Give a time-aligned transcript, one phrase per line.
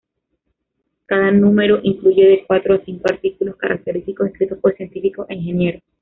[1.05, 5.83] Cada número incluye de cuatro a cinco artículos característicos escritos por científicos e ingenieros.